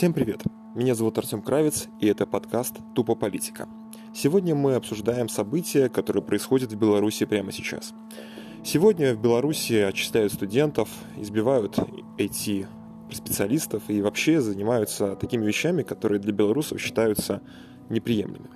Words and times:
Всем 0.00 0.14
привет! 0.14 0.44
Меня 0.74 0.94
зовут 0.94 1.18
Артем 1.18 1.42
Кравец, 1.42 1.88
и 2.00 2.06
это 2.06 2.24
подкаст 2.24 2.76
«Тупо 2.94 3.14
политика». 3.14 3.68
Сегодня 4.14 4.54
мы 4.54 4.76
обсуждаем 4.76 5.28
события, 5.28 5.90
которые 5.90 6.22
происходят 6.22 6.72
в 6.72 6.78
Беларуси 6.78 7.26
прямо 7.26 7.52
сейчас. 7.52 7.92
Сегодня 8.64 9.14
в 9.14 9.20
Беларуси 9.20 9.74
отчисляют 9.74 10.32
студентов, 10.32 10.88
избивают 11.18 11.78
IT-специалистов 12.16 13.82
и 13.88 14.00
вообще 14.00 14.40
занимаются 14.40 15.16
такими 15.16 15.44
вещами, 15.44 15.82
которые 15.82 16.18
для 16.18 16.32
белорусов 16.32 16.80
считаются 16.80 17.42
неприемлемыми. 17.90 18.48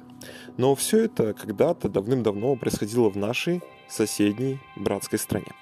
Но 0.57 0.75
все 0.75 1.05
это 1.05 1.35
когда-то 1.35 1.91
давным-давно 1.91 2.57
происходило 2.57 3.11
в 3.11 3.19
нашей 3.19 3.61
соседней 3.87 4.61
братской 4.77 5.19
стране. 5.19 5.53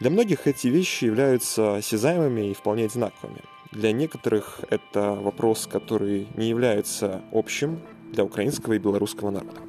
Для 0.00 0.08
многих 0.08 0.46
эти 0.46 0.68
вещи 0.68 1.04
являются 1.04 1.76
осязаемыми 1.76 2.52
и 2.52 2.54
вполне 2.54 2.86
одинаковыми– 2.86 3.42
для 3.72 3.92
некоторых 3.92 4.60
это 4.70 5.12
вопрос, 5.12 5.66
который 5.66 6.28
не 6.36 6.48
является 6.48 7.22
общим 7.32 7.80
для 8.12 8.24
украинского 8.24 8.74
и 8.74 8.78
белорусского 8.78 9.30
народа. 9.30 9.60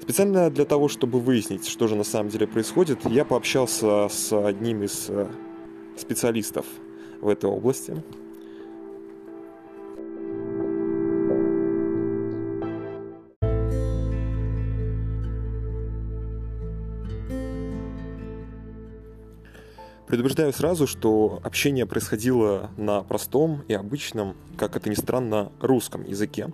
Специально 0.00 0.50
для 0.50 0.64
того, 0.64 0.88
чтобы 0.88 1.18
выяснить, 1.18 1.66
что 1.66 1.88
же 1.88 1.96
на 1.96 2.04
самом 2.04 2.28
деле 2.30 2.46
происходит, 2.46 3.04
я 3.06 3.24
пообщался 3.24 4.08
с 4.08 4.32
одним 4.32 4.84
из 4.84 5.06
э, 5.08 5.26
специалистов 5.96 6.64
в 7.20 7.28
этой 7.28 7.50
области, 7.50 8.04
Предупреждаю 20.16 20.54
сразу, 20.54 20.86
что 20.86 21.40
общение 21.44 21.84
происходило 21.84 22.70
на 22.78 23.02
простом 23.02 23.64
и 23.68 23.74
обычном, 23.74 24.34
как 24.56 24.74
это 24.74 24.88
ни 24.88 24.94
странно, 24.94 25.52
русском 25.60 26.04
языке. 26.04 26.48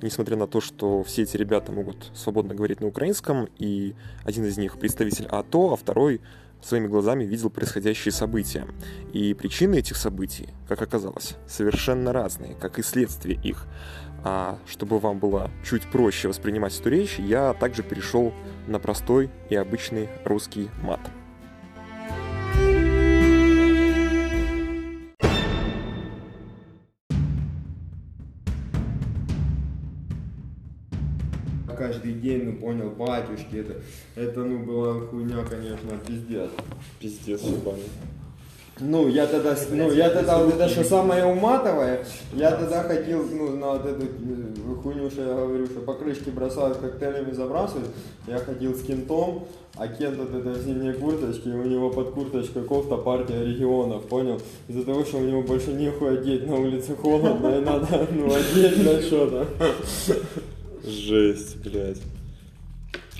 Несмотря 0.00 0.36
на 0.36 0.46
то, 0.46 0.60
что 0.60 1.02
все 1.02 1.22
эти 1.22 1.36
ребята 1.36 1.72
могут 1.72 2.12
свободно 2.14 2.54
говорить 2.54 2.80
на 2.80 2.86
украинском, 2.86 3.48
и 3.58 3.96
один 4.22 4.44
из 4.44 4.56
них 4.56 4.78
представитель 4.78 5.26
АТО, 5.26 5.72
а 5.72 5.76
второй 5.76 6.20
своими 6.62 6.86
глазами 6.86 7.24
видел 7.24 7.50
происходящие 7.50 8.12
события. 8.12 8.68
И 9.12 9.34
причины 9.34 9.80
этих 9.80 9.96
событий, 9.96 10.50
как 10.68 10.80
оказалось, 10.80 11.34
совершенно 11.48 12.12
разные, 12.12 12.54
как 12.54 12.78
и 12.78 12.84
следствие 12.84 13.36
их. 13.42 13.66
А 14.22 14.60
чтобы 14.68 15.00
вам 15.00 15.18
было 15.18 15.50
чуть 15.68 15.90
проще 15.90 16.28
воспринимать 16.28 16.78
эту 16.78 16.88
речь, 16.88 17.18
я 17.18 17.52
также 17.54 17.82
перешел 17.82 18.32
на 18.68 18.78
простой 18.78 19.28
и 19.50 19.56
обычный 19.56 20.08
русский 20.24 20.70
мат. 20.84 21.00
Каждый 31.78 32.12
день, 32.12 32.44
ну 32.44 32.52
понял, 32.56 32.90
батюшки, 32.90 33.56
это, 33.56 33.76
это 34.14 34.40
ну 34.40 34.58
была 34.64 35.00
хуйня, 35.06 35.44
конечно, 35.48 35.90
пиздец. 36.06 36.50
Пиздец, 36.98 37.42
ебаный. 37.42 37.84
Ну, 38.80 39.08
я 39.08 39.26
тогда, 39.26 39.56
ну, 39.72 39.90
я 39.90 40.08
тогда, 40.10 40.38
вот 40.38 40.54
это 40.54 40.68
что 40.68 40.84
самое 40.84 41.24
уматовое, 41.24 42.04
я 42.32 42.52
тогда 42.52 42.84
ходил, 42.84 43.26
ну, 43.32 43.56
на 43.56 43.72
вот 43.72 43.84
эту 43.84 44.04
э, 44.04 44.82
хуйню, 44.82 45.10
что 45.10 45.22
я 45.22 45.34
говорю, 45.34 45.66
что 45.66 45.80
по 45.80 45.94
крышке 45.94 46.30
бросают, 46.30 46.78
коктейлями 46.78 47.32
забрасывают, 47.32 47.88
я 48.28 48.38
ходил 48.38 48.74
с 48.74 48.82
кентом, 48.82 49.48
а 49.76 49.88
кент 49.88 50.18
вот 50.18 50.32
это 50.32 50.50
в 50.50 50.62
зимней 50.62 50.92
курточке, 50.92 51.50
у 51.50 51.64
него 51.64 51.90
под 51.90 52.10
курточкой 52.10 52.62
кофта 52.62 52.96
партия 52.96 53.44
регионов, 53.44 54.04
понял? 54.04 54.40
Из-за 54.68 54.84
того, 54.84 55.04
что 55.04 55.18
у 55.18 55.22
него 55.22 55.42
больше 55.42 55.72
нехуй 55.72 56.18
одеть, 56.18 56.46
на 56.46 56.56
улице 56.56 56.94
холодно, 56.94 57.58
и 57.58 57.60
надо, 57.60 58.06
ну, 58.12 58.32
одеть 58.32 58.84
на 58.84 59.02
что-то. 59.02 59.46
Жесть, 60.88 61.56
блядь. 61.62 62.00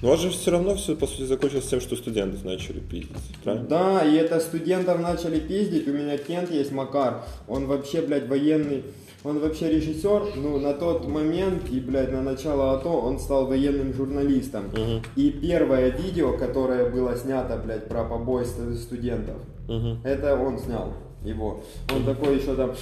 Но 0.01 0.09
у 0.09 0.11
вас 0.13 0.21
же 0.21 0.31
все 0.31 0.53
равно 0.53 0.77
все, 0.77 0.95
по 0.95 1.07
сути, 1.07 1.23
закончилось 1.23 1.67
тем, 1.67 1.81
что 1.81 1.97
студентов 1.97 2.45
начали 2.45 2.79
пиздить, 2.79 3.17
правильно? 3.43 3.67
Да, 3.67 4.05
и 4.05 4.15
это 4.15 4.39
студентов 4.39 5.01
начали 5.01 5.41
пиздить. 5.41 5.89
У 5.89 5.93
меня 5.93 6.17
Кент 6.19 6.51
есть, 6.53 6.71
Макар. 6.71 7.25
Он 7.49 7.67
вообще, 7.67 8.03
блядь, 8.03 8.29
военный. 8.29 8.85
Он 9.25 9.41
вообще 9.41 9.69
режиссер, 9.69 10.37
ну, 10.37 10.61
на 10.61 10.73
тот 10.73 11.09
момент, 11.09 11.69
и, 11.71 11.81
блядь, 11.81 12.13
на 12.13 12.23
начало 12.23 12.75
АТО 12.75 13.01
он 13.01 13.19
стал 13.19 13.47
военным 13.47 13.93
журналистом. 13.93 14.67
Угу. 14.67 15.03
И 15.17 15.31
первое 15.31 15.91
видео, 15.91 16.39
которое 16.39 16.89
было 16.89 17.17
снято, 17.17 17.61
блядь, 17.63 17.89
про 17.89 18.05
побойство 18.05 18.73
студентов, 18.75 19.37
угу. 19.67 19.97
это 20.05 20.37
он 20.37 20.57
снял 20.61 20.95
его. 21.25 21.65
Он 21.93 22.05
такой 22.05 22.39
еще 22.39 22.55
там, 22.55 22.75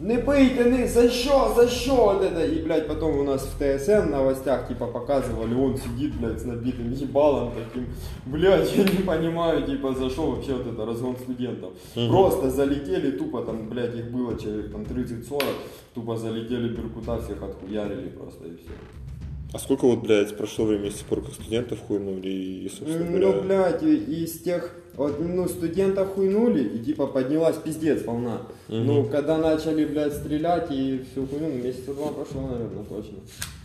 не 0.00 0.18
пийте, 0.18 0.64
не, 0.64 0.88
за 0.88 1.10
що, 1.10 1.52
за 1.56 1.68
що? 1.68 2.20
И, 2.52 2.62
блядь, 2.62 2.88
потом 2.88 3.18
у 3.18 3.24
нас 3.24 3.46
в 3.46 3.58
ТСН 3.58 4.10
новостях, 4.10 4.68
типа, 4.68 4.86
показывали, 4.86 5.54
он 5.54 5.78
сидит, 5.78 6.14
блядь, 6.20 6.40
с 6.40 6.44
набитым 6.44 6.92
ебалом 6.92 7.52
таким, 7.52 7.86
блядь, 8.26 8.76
я 8.76 8.84
не 8.84 9.04
понимаю, 9.04 9.66
типа, 9.66 9.94
за 9.94 10.10
что 10.10 10.22
вообще 10.22 10.52
вот 10.54 10.66
это 10.66 10.86
разгон 10.86 11.16
студентов. 11.16 11.70
Просто 12.08 12.50
залетели, 12.50 13.10
тупо 13.10 13.42
там, 13.42 13.68
блядь, 13.68 13.94
их 13.94 14.10
было 14.10 14.38
человек 14.38 14.72
там 14.72 14.82
30-40, 14.82 15.42
тупо 15.94 16.16
залетели, 16.16 16.68
беркута 16.68 17.18
всех 17.18 17.42
отхуярили 17.42 18.08
просто 18.08 18.46
и 18.46 18.56
все. 18.56 18.72
А 19.54 19.58
сколько 19.60 19.86
вот, 19.86 20.00
блядь, 20.00 20.36
прошло 20.36 20.64
времени 20.64 20.90
с 20.90 20.94
тех 20.94 21.06
пор, 21.06 21.22
как 21.22 21.34
студентов 21.34 21.78
хуйнули 21.86 22.28
и, 22.28 22.68
собственно 22.68 23.04
Ну, 23.08 23.20
говоря... 23.20 23.40
блядь, 23.42 23.82
и- 23.84 24.24
из 24.24 24.40
тех, 24.40 24.74
вот, 24.96 25.20
ну, 25.20 25.48
студентов 25.48 26.08
хуйнули, 26.14 26.64
и, 26.64 26.78
типа, 26.80 27.06
поднялась 27.06 27.56
пиздец 27.58 28.04
волна. 28.04 28.42
Мгм. 28.66 28.84
Ну, 28.86 29.04
когда 29.04 29.38
начали, 29.38 29.84
блядь, 29.84 30.12
стрелять, 30.14 30.72
и 30.72 31.04
всю 31.12 31.24
хуйню, 31.28 31.50
ну, 31.54 31.62
месяца 31.62 31.94
два 31.94 32.08
прошло, 32.08 32.40
наверное, 32.48 32.82
точно. 32.84 33.18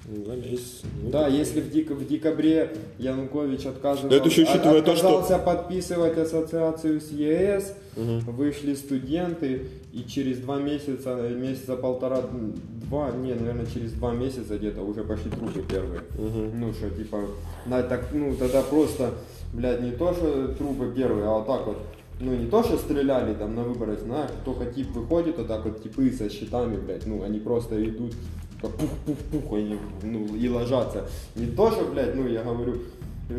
Два 0.05 0.35
месяца. 0.35 0.85
Ну, 1.03 1.09
Да, 1.09 1.27
если 1.27 1.59
в, 1.59 1.71
дек- 1.71 1.89
в 1.91 2.07
декабре 2.07 2.71
Янукович 2.99 3.65
отказывал, 3.65 4.09
Но 4.11 4.15
это 4.15 4.29
еще 4.29 4.43
учитывая 4.43 4.79
от- 4.79 4.85
то, 4.85 4.95
что- 4.95 5.07
отказался 5.19 5.43
подписывать 5.43 6.17
ассоциацию 6.19 7.01
с 7.01 7.09
ЕС, 7.11 7.73
Мгм. 7.97 8.19
вышли 8.35 8.75
студенты, 8.75 9.63
и 9.91 10.03
через 10.07 10.37
два 10.37 10.59
месяца, 10.59 11.15
месяца 11.29 11.75
полтора, 11.75 12.21
два, 12.89 13.11
не, 13.11 13.33
наверное, 13.33 13.65
через 13.65 13.93
два 13.93 14.13
месяца 14.13 14.57
где-то 14.57 14.81
уже 14.81 15.03
пошли 15.03 15.29
трупы 15.31 15.61
первые. 15.61 16.01
Мгм. 16.17 16.59
Ну, 16.59 16.73
что, 16.73 16.89
типа, 16.89 17.21
на, 17.65 17.83
так, 17.83 18.09
ну, 18.11 18.35
тогда 18.35 18.61
просто, 18.61 19.13
блядь, 19.53 19.81
не 19.81 19.91
то, 19.91 20.13
что 20.13 20.49
трупы 20.49 20.91
первые, 20.95 21.27
а 21.27 21.37
вот 21.37 21.47
так 21.47 21.67
вот, 21.67 21.77
ну, 22.19 22.35
не 22.35 22.47
то, 22.47 22.63
что 22.63 22.77
стреляли 22.77 23.33
там 23.35 23.55
на 23.55 23.63
выборах, 23.63 23.99
знаешь, 23.99 24.31
только 24.43 24.65
тип 24.65 24.91
выходит, 24.91 25.37
вот 25.37 25.47
так 25.47 25.63
вот, 25.65 25.83
типы 25.83 26.11
со 26.11 26.29
щитами, 26.29 26.77
блядь, 26.77 27.05
ну, 27.05 27.23
они 27.23 27.39
просто 27.39 27.83
идут, 27.83 28.13
как 28.61 28.71
пух-пух-пух, 28.71 29.53
они, 29.57 29.77
ну, 30.03 30.35
и 30.35 30.49
ложатся. 30.49 31.07
Не 31.35 31.45
то, 31.45 31.71
что, 31.71 31.85
блядь, 31.85 32.15
ну, 32.15 32.27
я 32.27 32.43
говорю, 32.43 32.79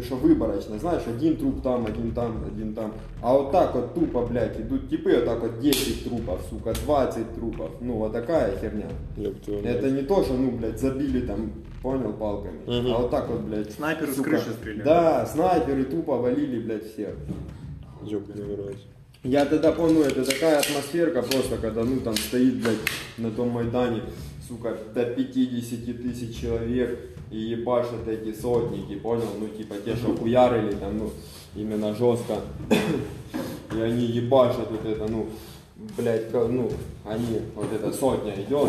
что 0.01 0.17
выборочно, 0.17 0.79
знаешь, 0.79 1.03
один 1.07 1.37
труп 1.37 1.63
там, 1.63 1.87
один 1.87 2.13
там, 2.13 2.45
один 2.47 2.75
там. 2.75 2.95
А 3.21 3.35
вот 3.35 3.51
так 3.51 3.75
вот 3.75 3.93
тупо, 3.95 4.25
блядь, 4.25 4.59
идут 4.61 4.89
типы, 4.89 5.17
вот 5.17 5.25
так 5.25 5.41
вот 5.41 5.59
10 5.59 6.05
трупов, 6.05 6.41
сука, 6.49 6.73
20 6.85 7.35
трупов. 7.35 7.71
Ну, 7.81 7.95
вот 7.95 8.13
такая 8.13 8.57
херня. 8.59 8.87
Это 9.17 9.91
не 9.91 10.03
то, 10.03 10.23
что, 10.23 10.35
ну, 10.35 10.53
блядь, 10.53 10.79
забили 10.79 11.27
там, 11.27 11.53
понял, 11.83 12.13
палками. 12.13 12.61
Мгм. 12.67 12.93
А 12.95 12.99
вот 12.99 13.11
так 13.11 13.29
вот, 13.29 13.41
блядь. 13.41 13.73
Снайперы 13.73 14.13
с 14.13 14.17
сука. 14.17 14.31
крыши 14.31 14.51
стреляли. 14.53 14.83
Да, 14.83 15.27
снайперы 15.27 15.85
тупо 15.85 16.19
валили, 16.19 16.61
блядь, 16.61 16.93
всех. 16.93 17.15
Ёбаный 18.03 18.45
в 18.45 18.59
рот. 18.59 18.77
Я 19.23 19.45
тогда 19.45 19.73
помню, 19.73 20.03
это 20.03 20.25
такая 20.25 20.61
атмосферка 20.61 21.23
просто, 21.23 21.59
когда, 21.59 21.85
ну, 21.85 22.01
там 22.01 22.17
стоит, 22.17 22.63
блядь, 22.63 22.79
на 23.19 23.31
том 23.31 23.51
Майдане, 23.51 24.03
сука, 24.49 24.77
до 24.95 25.05
50 25.05 26.03
тысяч 26.03 26.41
человек, 26.41 26.99
и 27.31 27.39
ебашат 27.39 28.07
эти 28.09 28.35
сотники, 28.35 28.97
понял? 28.97 29.29
Ну, 29.39 29.49
типа, 29.49 29.77
те, 29.85 29.95
что 29.97 30.17
хуярили 30.17 30.75
там, 30.75 30.99
ну, 30.99 31.11
именно 31.55 31.95
жестко. 31.95 32.41
И 33.75 33.81
они 33.81 34.07
ебашат 34.07 34.71
вот 34.71 34.85
это, 34.85 35.07
ну, 35.07 35.29
блядь, 35.97 36.33
ну, 36.33 36.71
они, 37.05 37.41
вот 37.55 37.73
эта 37.73 37.93
сотня 37.93 38.35
идет, 38.35 38.69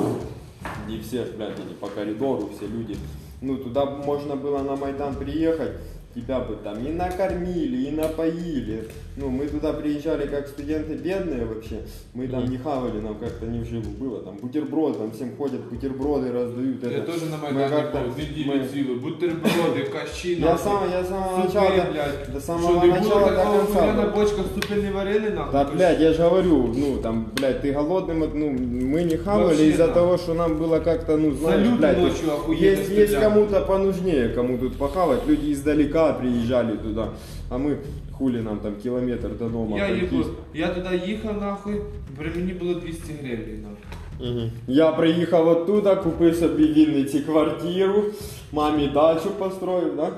и 0.88 1.00
все, 1.02 1.26
блядь, 1.36 1.58
эти 1.58 1.74
по 1.80 1.88
коридору, 1.88 2.50
все 2.56 2.68
люди. 2.68 2.96
Ну, 3.42 3.58
туда 3.58 3.86
можно 3.86 4.36
было 4.36 4.62
на 4.62 4.76
Майдан 4.76 5.16
приехать, 5.16 5.72
тебя 6.15 6.41
бы 6.41 6.57
там 6.65 6.79
и 6.87 6.91
накормили, 6.93 7.89
и 7.89 7.91
напоили. 7.91 8.89
Ну, 9.19 9.29
мы 9.29 9.47
туда 9.47 9.73
приезжали 9.73 10.27
как 10.27 10.47
студенты 10.49 10.95
бедные 10.95 11.45
вообще. 11.47 11.77
Мы 12.15 12.27
там 12.29 12.45
не 12.51 12.59
хавали, 12.59 13.01
нам 13.01 13.15
как-то 13.15 13.47
не 13.47 13.61
вживу 13.61 13.91
было. 14.01 14.21
Там 14.23 14.37
бутерброд, 14.37 14.99
там 14.99 15.11
всем 15.13 15.37
ходят, 15.37 15.61
бутерброды 15.71 16.33
раздают. 16.33 16.83
Я 16.85 16.89
это. 16.91 17.07
тоже 17.07 17.27
на 17.27 17.37
Мы 17.37 17.53
Майдані 17.53 17.71
как-то- 17.83 17.99
був, 17.99 18.19
неділю 18.19 18.51
мы- 18.53 18.69
цілу, 18.73 18.95
бутерброди, 19.01 19.83
кащі, 19.93 20.41
Я 20.41 20.59
сам, 20.59 20.81
я 20.93 21.01
с 21.05 21.09
самого 21.09 21.43
супи, 21.43 21.47
начала, 21.59 21.71
до- 21.85 21.93
блядь. 21.93 22.27
до 22.35 22.41
Що 22.41 22.47
самого 22.47 22.75
не 22.75 22.81
було 22.81 22.95
начала 22.97 23.21
до 23.31 23.37
такого 23.37 23.59
конца. 23.59 23.81
хуя 23.81 23.93
на 23.95 24.03
был. 24.03 24.15
бочках 24.15 24.45
супи 24.55 24.75
не 24.83 24.91
варили, 24.93 25.31
нахуй? 25.31 25.53
Да, 25.53 25.65
блядь, 25.65 26.01
я 26.01 26.13
же 26.13 26.23
говорю, 26.23 26.75
ну, 26.77 26.97
там, 27.03 27.27
блядь, 27.37 27.65
ты 27.65 27.73
голодным, 27.73 28.21
вот, 28.21 28.35
ну, 28.35 28.47
мы 28.93 29.05
не 29.05 29.17
хавали 29.17 29.45
Вообще, 29.47 29.69
из-за 29.69 29.87
да. 29.87 29.93
того, 29.95 30.17
что 30.19 30.35
нам 30.35 30.57
было 30.59 30.79
как-то, 30.81 31.17
ну, 31.17 31.31
знаешь, 31.33 31.61
Салюты 31.61 31.79
блядь, 31.79 31.99
ночью 31.99 32.25
тут 32.25 32.33
охуенно 32.33 32.65
есть, 32.65 32.81
есть 32.91 33.13
стреляли. 33.13 33.25
кому-то 33.25 33.61
понужнее, 33.61 34.29
кому 34.29 34.59
тут 34.59 34.77
похавать, 34.79 35.21
люди 35.29 35.53
издалека 35.53 36.00
приезжали 36.01 36.77
туда, 36.77 37.09
а 37.51 37.59
мы, 37.59 37.77
хули 38.13 38.41
нам 38.41 38.59
там 38.61 38.75
километр 38.77 39.29
до 39.39 39.49
дома 39.49 39.77
Я, 39.79 39.89
пройтись. 39.89 40.13
їхав, 40.13 40.31
я 40.55 40.69
туди 40.69 41.01
їхав, 41.07 41.41
нахуй, 41.41 41.75
при 42.19 42.31
мені 42.31 42.53
було 42.53 42.75
200 42.75 43.13
гривень, 43.23 43.63
нахуй. 43.63 44.51
Я 44.67 44.93
приїхав 44.93 45.49
оттуда, 45.49 45.97
купив 45.97 46.37
собі 46.37 46.67
в 46.67 46.73
Вінниці 46.73 47.21
квартиру, 47.21 48.05
мамі 48.53 48.89
дачу 48.95 49.31
построїв, 49.31 49.97
да? 49.97 50.11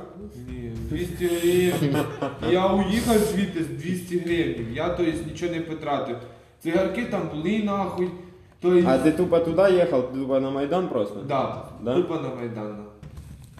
Ні, 0.48 0.72
200 0.90 1.26
гривень. 1.26 1.96
Я 2.50 2.66
уїхав 2.72 3.18
звідти 3.18 3.64
з 3.64 3.66
200 3.66 4.18
гривень. 4.18 4.66
Я 4.74 4.88
то 4.88 5.02
есть, 5.02 5.26
нічого 5.26 5.52
не 5.52 5.60
потратив. 5.60 6.16
Цигарки 6.62 7.04
там 7.04 7.22
були 7.34 7.62
нахуй. 7.62 8.08
То 8.60 8.74
есть, 8.74 8.88
А 8.88 8.98
ти 8.98 9.12
тупо 9.12 9.38
туди 9.38 9.62
їхав, 9.72 10.12
тупо 10.14 10.40
на 10.40 10.50
Майдан 10.50 10.88
просто? 10.88 11.24
да, 11.28 11.64
Да? 11.82 11.94
тупо 11.94 12.14
на 12.14 12.34
Майдан. 12.34 12.76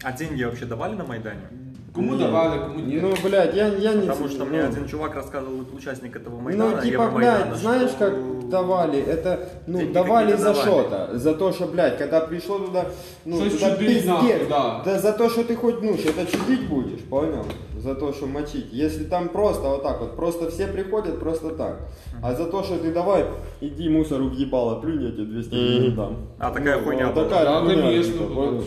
А 0.03 0.13
деньги 0.13 0.45
вообще 0.45 0.67
давали 0.67 0.95
на 0.95 1.05
Майдане? 1.05 1.49
Кому 1.96 2.16
давали, 2.16 2.60
кому 2.60 2.80
ні. 2.80 3.00
Ну, 3.04 3.14
блядь, 3.24 3.56
я, 3.56 3.68
я 3.68 3.94
не... 3.94 4.08
Потому 4.08 4.30
что 4.30 4.40
ну, 4.40 4.46
мне 4.46 4.64
один 4.64 4.88
чувак 4.88 5.16
рассказывал, 5.16 5.64
участник 5.78 6.16
этого 6.16 6.40
Майдана, 6.42 6.76
Ну, 6.76 6.82
типа, 6.82 7.12
блядь, 7.16 7.56
знаешь, 7.56 7.90
что- 7.92 8.00
как 8.06 8.50
давали? 8.50 9.00
Это, 9.00 9.38
ну, 9.68 9.78
Деньги 9.80 9.94
давали 9.94 10.36
за 10.38 10.54
что-то. 10.54 11.10
За 11.14 11.34
то, 11.34 11.52
что, 11.52 11.66
блядь, 11.66 11.98
когда 11.98 12.20
пришло 12.20 12.58
туда, 12.60 12.86
ну, 13.26 13.36
Что 13.36 13.50
туда 13.50 13.76
чудить 13.78 14.06
нахуй, 14.06 14.30
пиздец. 14.30 14.48
да. 14.86 15.00
за 15.00 15.12
то, 15.12 15.30
что 15.30 15.44
ты 15.44 15.56
хоть, 15.56 15.82
ну, 15.84 15.98
что 15.98 16.10
это 16.10 16.26
чудить 16.32 16.70
будешь, 16.70 17.02
понял? 17.10 17.46
За 17.84 17.96
то, 17.96 18.14
что 18.14 18.26
мочить. 18.28 18.66
Если 18.74 19.04
там 19.04 19.30
просто 19.30 19.68
вот 19.68 19.84
так 19.84 20.00
вот, 20.02 20.16
просто 20.16 20.50
все 20.50 20.68
приходят 20.68 21.20
просто 21.20 21.50
так. 21.50 21.80
А 22.24 22.34
за 22.34 22.46
то, 22.46 22.64
что 22.64 22.76
ты 22.78 22.94
давай, 22.94 23.26
иди 23.62 23.90
мусору 23.90 24.30
въебало, 24.30 24.82
плюнь, 24.82 25.04
я 25.04 25.12
тебе 25.12 25.26
200 25.26 25.50
гривен 25.56 25.96
дам. 25.96 26.16
А, 26.40 26.50
такая 26.52 26.78
Ну, 26.78 26.84
хуйня 26.84 27.08
была. 27.12 27.26
Такая 27.26 27.46
Да, 27.46 27.60
хуйня, 27.60 27.82
конечно, 27.82 28.14
типа? 28.14 28.42
А 28.42 28.62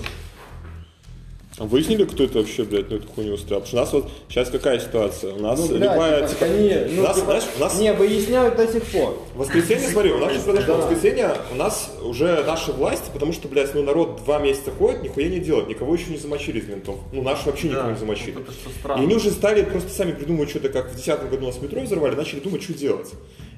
выяснили, 1.65 2.05
кто 2.05 2.25
это 2.25 2.39
вообще, 2.39 2.65
блядь, 2.65 2.91
ну 2.91 2.97
эту 2.97 3.09
хуйню 3.09 3.35
устроил? 3.35 3.63
Потому 3.63 3.67
что 3.67 3.77
у 3.77 3.81
нас 3.81 3.93
вот 4.07 4.13
сейчас 4.29 4.51
какая 4.51 4.79
ситуация? 4.79 5.33
У 5.33 5.41
нас 5.41 5.59
Ну, 5.59 5.69
блядь, 5.69 5.81
любая... 5.93 6.21
типа, 6.29 6.31
типа, 6.31 6.45
они, 6.47 6.75
ну, 6.97 7.03
нас, 7.03 7.15
типа, 7.17 7.27
знаешь, 7.27 7.45
у 7.57 7.61
нас 7.61 7.81
Не, 7.81 7.93
выясняют 7.95 8.57
до 8.57 8.69
сих 8.69 8.83
пор. 8.85 9.19
В 9.35 9.39
воскресенье, 9.39 9.89
смотри, 9.89 10.13
у 10.13 10.19
нас 10.19 10.33
сейчас 10.33 10.43
произошло 10.45 10.77
Да. 10.77 10.87
воскресенье, 10.87 11.31
у 11.53 11.55
нас 11.55 11.91
уже 12.03 12.45
наши 12.45 12.73
власти, 12.73 13.11
потому 13.13 13.33
что, 13.33 13.49
блядь, 13.49 13.75
ну 13.75 13.83
народ 13.83 14.23
два 14.25 14.39
месяца 14.39 14.71
ходит, 14.71 15.03
нихуя 15.03 15.29
не 15.29 15.39
делает, 15.39 15.69
никого 15.69 15.95
еще 15.95 16.11
не 16.11 16.19
замочили 16.19 16.61
из 16.61 16.69
ментов. 16.69 16.97
Ну, 17.13 17.23
наши 17.23 17.47
вообще 17.47 17.69
никого 17.69 17.85
Да, 17.87 17.93
не 17.93 17.99
замочили. 17.99 18.33
вот 18.33 18.43
это 18.49 18.53
что 18.53 18.95
И 19.01 19.05
они 19.05 19.15
уже 19.15 19.31
стали 19.31 19.63
просто 19.63 19.91
сами 19.91 20.13
придумывать 20.13 20.51
что-то, 20.51 20.69
как 20.69 20.87
в 20.91 20.95
2010 20.95 21.31
году 21.31 21.45
у 21.45 21.47
нас 21.49 21.61
метро 21.63 21.81
взорвали, 21.81 22.15
начали 22.15 22.41
думать, 22.41 22.63
что 22.63 22.75
делать. 22.75 23.09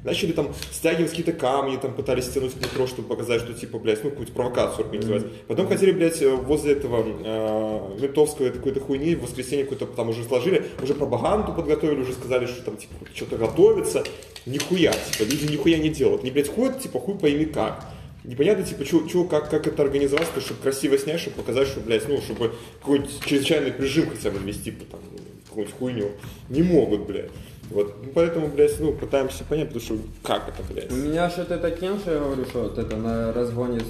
Начали 0.08 0.32
там 0.32 0.54
стягивать 0.70 1.10
какие-то 1.10 1.32
камни, 1.32 1.76
там 1.76 1.92
пытались 1.92 2.24
стянуть 2.24 2.54
в 2.54 2.60
метро, 2.60 2.86
чтобы 2.86 3.08
показать, 3.08 3.42
что 3.42 3.52
типа, 3.52 3.78
блядь, 3.78 4.02
ну 4.02 4.08
какую-то 4.08 4.32
провокацию 4.32 4.86
организовать. 4.86 5.30
Потом 5.46 5.68
хотели, 5.68 5.92
блядь, 5.92 6.22
возле 6.22 6.72
этого 6.72 7.04
э, 7.06 8.00
ментовского 8.00 8.48
какой-то 8.48 8.80
хуйни 8.80 9.14
в 9.16 9.24
воскресенье 9.24 9.64
какой-то 9.64 9.84
там 9.84 10.08
уже 10.08 10.24
сложили, 10.24 10.64
уже 10.82 10.94
пропаганду 10.94 11.52
подготовили, 11.52 12.00
уже 12.00 12.14
сказали, 12.14 12.46
что 12.46 12.62
там 12.62 12.78
типа 12.78 12.94
что-то 13.14 13.36
готовится. 13.36 14.02
Нихуя, 14.46 14.92
типа, 14.92 15.28
люди 15.28 15.52
нихуя 15.52 15.76
не 15.76 15.90
делают. 15.90 16.22
Они, 16.22 16.30
блядь, 16.30 16.48
ходят, 16.48 16.80
типа, 16.80 17.00
хуй 17.00 17.18
пойми 17.18 17.44
как. 17.44 17.84
Непонятно, 18.24 18.64
типа, 18.64 18.86
чё, 18.86 19.06
чё, 19.06 19.24
как, 19.24 19.50
как 19.50 19.66
это 19.66 19.82
организовать, 19.82 20.28
чтобы 20.40 20.62
красиво 20.62 20.96
снять, 20.96 21.20
чтобы 21.20 21.36
показать, 21.36 21.68
что, 21.68 21.80
блядь, 21.80 22.08
ну, 22.08 22.18
чтобы 22.22 22.54
какой-нибудь 22.80 23.10
чрезвычайный 23.26 23.74
режим 23.78 24.08
хотя 24.08 24.30
бы 24.30 24.38
ввести, 24.38 24.70
там, 24.70 25.00
какую-нибудь 25.48 25.78
хуйню. 25.78 26.10
Не 26.48 26.62
могут, 26.62 27.06
блядь. 27.06 27.30
Вот, 27.70 27.94
ну, 28.02 28.10
поэтому, 28.14 28.48
блядь, 28.48 28.80
ну, 28.80 28.92
пытаемся 28.92 29.44
понять, 29.44 29.68
потому 29.68 29.84
что 29.84 29.98
как 30.22 30.48
это, 30.48 30.62
блядь. 30.72 30.90
У 30.90 30.96
меня 30.96 31.28
что-то 31.28 31.54
это 31.54 31.70
тем, 31.70 31.98
что 31.98 32.12
я 32.12 32.20
говорю, 32.20 32.44
что 32.46 32.62
вот 32.62 32.78
это 32.78 32.96
на 32.96 33.32
разгоне 33.32 33.80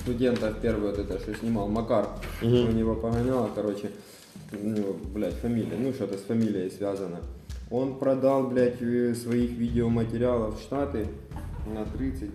студентов 0.00 0.56
первый 0.62 0.90
вот 0.90 0.98
это, 0.98 1.18
что 1.18 1.34
снимал, 1.34 1.68
Макар, 1.68 2.08
у 2.40 2.46
него 2.46 2.94
погоняло, 2.94 3.50
короче, 3.54 3.90
у 4.52 4.66
него, 4.66 4.96
блядь, 5.14 5.34
фамилия, 5.34 5.76
ну 5.76 5.92
что-то 5.92 6.16
с 6.16 6.22
фамилией 6.22 6.70
связано. 6.70 7.20
Он 7.70 7.98
продал, 7.98 8.44
блядь, 8.48 8.80
э, 8.80 9.14
своих 9.14 9.50
видеоматериалов 9.50 10.58
в 10.58 10.62
Штаты 10.62 11.08
на 11.66 11.84
30 11.84 12.30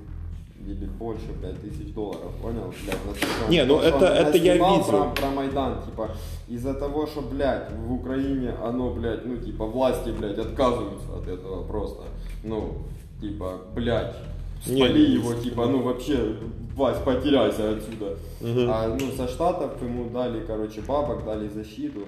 или 0.67 0.85
больше, 0.85 1.27
блядь, 1.39 1.59
тысяч 1.61 1.93
долларов, 1.93 2.31
понял, 2.41 2.73
блядь, 2.83 3.49
Не, 3.49 3.65
ну 3.65 3.79
это- 3.79 4.05
это 4.05 4.37
я 4.37 4.53
видел. 4.55 4.83
Про, 4.83 5.09
про 5.11 5.29
Майдан, 5.29 5.83
типа, 5.83 6.11
из-за 6.47 6.73
того, 6.73 7.07
что, 7.07 7.21
блядь, 7.21 7.71
в 7.71 7.93
Украине 7.93 8.53
оно, 8.63 8.91
блядь, 8.93 9.25
ну, 9.25 9.37
типа, 9.37 9.65
власти, 9.65 10.09
блядь, 10.09 10.37
отказываются 10.37 11.07
от 11.15 11.27
этого 11.27 11.63
просто, 11.67 12.03
ну, 12.43 12.77
типа, 13.19 13.61
блядь, 13.75 14.15
спали 14.63 15.07
не 15.07 15.13
его, 15.15 15.33
типа, 15.33 15.65
ну, 15.67 15.81
вообще, 15.81 16.35
Вась, 16.75 16.97
потеряйся 17.03 17.71
отсюда. 17.71 18.17
А, 18.41 18.87
ну, 18.99 19.11
со 19.11 19.27
Штатов 19.27 19.81
ему 19.81 20.09
дали, 20.09 20.45
короче, 20.45 20.81
бабок, 20.81 21.25
дали 21.25 21.49
защиту. 21.49 21.99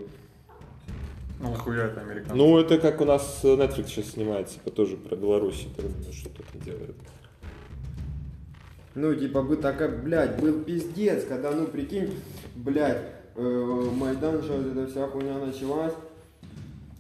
Ну, 1.41 1.49
нахуя 1.49 1.87
это 1.87 1.99
американцы? 1.99 2.35
Ну, 2.35 2.57
это 2.57 2.77
как 2.77 3.01
у 3.01 3.05
нас 3.05 3.41
э, 3.43 3.47
Netflix 3.55 3.87
сейчас 3.87 4.11
снимает, 4.11 4.47
типа, 4.47 4.71
тоже 4.71 4.95
про 4.95 5.17
Беларусь, 5.17 5.67
что-то 6.13 6.43
там 6.51 6.61
делает. 6.61 6.95
Ну, 8.95 9.15
типа, 9.15 9.41
бы 9.41 9.55
такая, 9.55 9.89
блядь, 9.89 10.39
был 10.39 10.59
пиздец, 10.61 11.25
когда, 11.27 11.51
ну, 11.51 11.65
прикинь, 11.65 12.13
блядь, 12.55 13.01
э, 13.35 13.87
Майдан, 13.97 14.43
что 14.43 14.53
вот 14.53 14.67
эта 14.67 14.85
вся 14.91 15.07
хуйня 15.07 15.39
началась, 15.39 15.93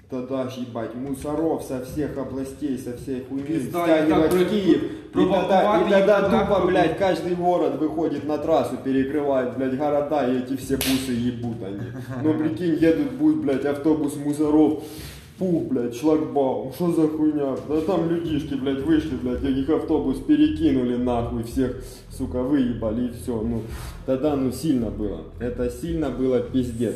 тогда, 0.09 0.49
ж, 0.49 0.57
ебать, 0.57 0.95
мусоров 0.95 1.63
со 1.63 1.85
всех 1.85 2.17
областей, 2.17 2.79
со 2.79 2.97
всей 2.97 3.23
хуйни 3.23 3.43
Пизда, 3.43 3.83
стягивать 3.83 4.33
в 4.33 4.49
Киев. 4.49 4.83
И 5.13 5.31
тогда, 5.31 5.81
и 5.81 5.91
тогда 5.91 6.29
тупо, 6.29 6.65
блядь, 6.65 6.97
каждый 6.97 7.35
город 7.35 7.75
выходит 7.79 8.23
на 8.25 8.39
трассу, 8.39 8.77
перекрывает, 8.83 9.55
блядь, 9.55 9.77
города, 9.77 10.27
и 10.27 10.39
эти 10.39 10.57
все 10.57 10.77
бусы 10.77 11.11
ебут 11.11 11.57
они. 11.63 11.91
Ну, 12.23 12.33
прикинь, 12.33 12.75
едут, 12.75 13.11
будет, 13.11 13.37
блядь, 13.37 13.65
автобус 13.65 14.15
мусоров, 14.15 14.83
Пух, 15.38 15.62
блядь, 15.70 15.94
шлагбаум, 15.96 16.72
что 16.72 16.92
за 16.92 17.06
хуйня? 17.08 17.54
Да 17.68 17.80
там 17.80 18.10
людишки, 18.10 18.54
блядь, 18.54 18.80
вышли, 18.84 19.16
блядь, 19.22 19.44
их 19.44 19.68
автобус 19.70 20.18
перекинули 20.18 20.96
нахуй, 20.96 21.44
всех, 21.44 21.76
сука, 22.10 22.42
выебали 22.42 23.06
и 23.06 23.10
все. 23.22 23.40
Ну, 23.40 23.62
тогда, 24.06 24.34
ну, 24.36 24.50
сильно 24.52 24.90
было. 24.90 25.20
Это 25.38 25.70
сильно 25.70 26.10
было 26.10 26.40
пиздец. 26.40 26.94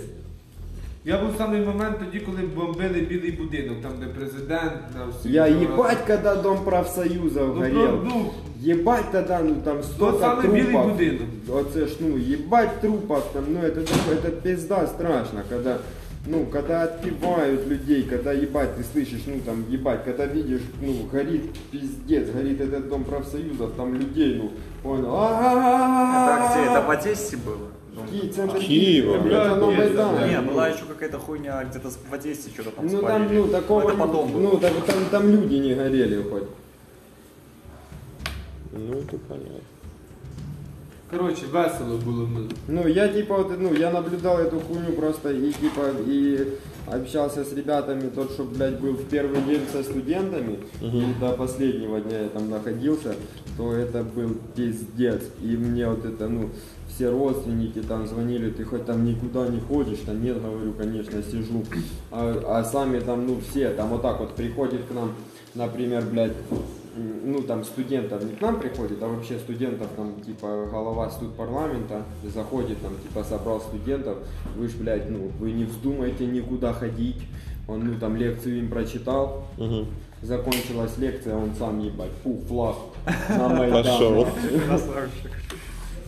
Я 1.05 1.19
був 1.19 1.37
самий 1.39 1.61
момент 1.61 1.99
тоді, 1.99 2.21
коли 2.25 2.39
бомбили 2.57 3.01
білий 3.01 3.33
будинок, 3.33 3.77
там 3.83 3.93
де 4.01 4.07
президент, 4.07 4.73
на 4.99 5.07
всі. 5.11 5.33
Я 5.33 5.47
ебать, 5.47 5.99
когда 6.07 6.35
дом 6.37 6.59
профсоюзов 6.65 7.49
Ну, 7.49 7.61
горел. 7.61 7.99
ну, 8.05 8.31
Ебать 8.61 9.11
тогда, 9.13 9.41
ну 9.43 9.55
там 9.65 9.83
столько 9.83 10.19
самый 10.19 10.47
белый 10.47 10.63
трупов. 10.65 10.93
будинок. 10.93 11.29
Оце 11.53 11.87
ж, 11.87 11.97
ну, 12.01 12.17
ебать 12.17 12.81
трупов 12.81 13.25
там, 13.33 13.45
ну 13.49 13.59
это, 13.61 13.81
такое- 13.83 14.17
это 14.19 14.31
пизда 14.31 14.87
страшно, 14.87 15.43
когда, 15.49 15.79
ну, 16.28 16.46
когда 16.46 16.84
отпивают 16.84 17.66
людей, 17.68 18.04
когда 18.04 18.34
ебать, 18.34 18.76
ты 18.76 18.84
слышишь, 18.84 19.24
ну 19.26 19.40
там, 19.46 19.66
ебать, 19.70 20.04
когда 20.04 20.26
видишь, 20.26 20.62
ну, 20.82 20.94
горит 21.12 21.56
пиздец, 21.72 22.30
горит 22.30 22.60
этот 22.60 22.90
дом 22.90 23.06
профсоюзов, 23.06 23.74
там 23.76 23.94
людей, 23.94 24.36
ну, 24.36 24.52
понял, 24.84 25.08
Это 25.08 26.50
где? 26.52 26.70
Это 26.70 26.82
в 26.82 26.90
Одессе 26.90 27.38
было? 27.38 27.70
Ну, 27.94 28.30
центр 28.30 28.60
Киева, 28.60 29.18
да, 29.20 30.28
Не, 30.28 30.42
была 30.42 30.68
еще 30.68 30.86
какая-то 30.86 31.18
хуйня 31.18 31.64
где-то 31.64 31.90
в 31.90 32.14
Одессе, 32.14 32.50
что-то 32.50 32.72
там 32.72 32.88
Ну 32.88 33.02
там, 33.02 33.34
ну, 33.34 33.48
такого, 33.48 33.82
это 33.82 33.98
потом 33.98 34.32
было. 34.32 34.42
ну, 34.42 34.58
так, 34.58 34.74
там, 34.86 35.06
там 35.10 35.30
люди 35.30 35.56
не 35.56 35.74
горели 35.74 36.22
хоть. 36.22 36.44
Ну, 38.74 39.00
это 39.00 39.18
понятно. 39.18 39.77
Коротше, 41.10 41.46
весело 41.54 41.98
було. 42.06 42.30
ну. 42.34 42.50
Ну, 42.68 42.88
я 42.88 43.08
типа 43.08 43.38
вот, 43.38 43.60
ну, 43.60 43.74
я 43.74 43.92
наблюдал 43.92 44.40
эту 44.40 44.60
хуйню 44.60 44.92
просто 44.92 45.32
и 45.32 45.54
типа, 45.54 45.82
и 46.08 46.48
общался 46.86 47.46
с 47.46 47.54
ребятами, 47.54 48.10
тот, 48.10 48.32
что, 48.32 48.44
блядь, 48.44 48.80
был 48.82 48.94
в 48.94 49.06
первый 49.06 49.42
день 49.42 49.62
со 49.72 49.84
студентами, 49.84 50.60
и 50.82 51.04
до 51.20 51.32
последнего 51.32 52.02
дня 52.02 52.24
я 52.24 52.30
там 52.30 52.50
находился, 52.50 53.16
то 53.58 53.74
это 53.74 54.04
был 54.04 54.36
пиздец. 54.56 55.22
И 55.42 55.56
мне 55.58 55.88
вот 55.88 56.06
это, 56.06 56.28
ну, 56.28 56.50
все 56.90 57.10
родственники 57.10 57.82
там 57.88 58.08
звонили, 58.08 58.50
ты 58.50 58.66
хоть 58.66 58.86
там 58.86 59.06
никуда 59.06 59.48
не 59.48 59.62
ходишь, 59.62 60.00
да 60.06 60.14
нет, 60.14 60.42
говорю, 60.42 60.74
конечно, 60.74 61.24
сижу. 61.24 61.64
А, 62.12 62.60
а 62.60 62.64
сами 62.64 63.00
там, 63.00 63.28
ну, 63.28 63.38
все, 63.50 63.70
там 63.70 63.90
вот 63.90 64.02
так 64.02 64.20
вот 64.20 64.36
приходит 64.36 64.82
к 64.90 64.94
нам, 64.94 65.14
например, 65.56 66.04
блядь, 66.12 66.34
ну 66.98 67.42
там 67.42 67.64
студентов 67.64 68.24
не 68.24 68.34
к 68.34 68.42
нам 68.42 68.60
приходит, 68.60 69.02
а 69.02 69.08
вообще 69.08 69.38
студентов 69.38 69.88
там 69.96 70.22
типа 70.22 70.68
голова 70.72 71.10
студ 71.10 71.36
парламента 71.36 72.04
заходит 72.24 72.82
там 72.82 72.94
типа 72.98 73.24
собрал 73.24 73.62
студентов, 73.62 74.18
вы 74.56 74.68
ж 74.68 74.76
блядь, 74.76 75.10
ну 75.10 75.32
вы 75.40 75.52
не 75.52 75.66
вздумайте 75.66 76.26
никуда 76.26 76.74
ходить, 76.74 77.22
он 77.68 77.86
ну 77.86 78.00
там 78.00 78.16
лекцию 78.16 78.60
им 78.60 78.70
прочитал, 78.70 79.46
закончилась 80.22 80.98
лекция, 80.98 81.36
он 81.36 81.52
сам 81.58 81.80
ебать, 81.80 82.12
фу, 82.24 82.40
флаг 82.48 82.76
на 83.30 83.50
Майдан. 83.50 83.84
Пошел. 83.84 84.28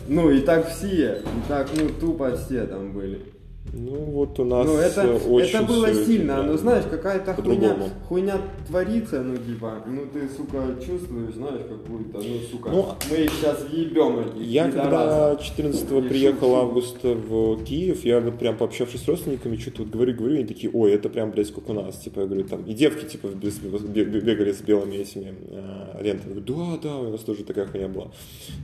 Ну 0.08 0.30
и 0.30 0.40
так 0.40 0.68
все, 0.68 1.18
и 1.18 1.48
так 1.48 1.68
ну 1.76 1.88
тупо 2.00 2.36
все 2.36 2.66
там 2.66 2.92
были. 2.92 3.22
Ну 3.72 3.96
вот 3.96 4.38
у 4.40 4.44
нас 4.44 4.66
Ну, 4.66 4.76
это, 4.76 5.14
очень 5.28 5.58
это 5.58 5.66
было 5.66 5.94
сильно, 5.94 6.36
да. 6.36 6.42
но 6.42 6.56
знаешь, 6.56 6.84
какая-то 6.90 7.34
хуйня, 7.34 7.76
хуйня 8.08 8.38
творится, 8.66 9.22
ну, 9.22 9.36
типа, 9.36 9.84
ну, 9.86 10.02
ты, 10.12 10.28
сука, 10.28 10.58
чувствуешь, 10.84 11.34
знаешь, 11.34 11.62
какую-то, 11.68 12.18
ну, 12.18 12.40
сука, 12.50 12.70
Ну, 12.70 12.88
мы 13.08 13.16
их 13.16 13.30
сейчас 13.32 13.62
въебем, 13.62 14.20
этих 14.20 14.40
Я 14.40 14.64
когда 14.64 14.84
пидорасов. 14.86 15.44
14 15.44 15.92
И 15.92 16.08
приехал 16.08 16.56
августа 16.56 17.14
в 17.14 17.64
Киев, 17.64 18.04
я 18.04 18.20
вот 18.20 18.38
прям 18.38 18.56
пообщавшись 18.56 19.02
с 19.02 19.08
родственниками, 19.08 19.56
что-то 19.56 19.82
вот 19.82 19.92
говорю, 19.92 20.14
говорю, 20.16 20.36
они 20.36 20.44
такие, 20.46 20.70
ой, 20.72 20.92
это 20.92 21.08
прям, 21.08 21.30
блядь, 21.30 21.52
как 21.52 21.68
у 21.68 21.72
нас, 21.72 21.96
типа, 21.98 22.20
я 22.20 22.26
говорю, 22.26 22.44
там, 22.44 22.64
и 22.64 22.74
девки, 22.74 23.04
типа, 23.04 23.28
бегали 23.28 24.52
с 24.52 24.60
белыми 24.62 24.96
этими 24.96 25.32
э, 25.48 26.02
лентами, 26.02 26.40
да, 26.40 26.78
да, 26.82 26.96
у 26.96 27.10
нас 27.10 27.20
тоже 27.20 27.44
такая 27.44 27.66
хуйня 27.66 27.88
была. 27.88 28.10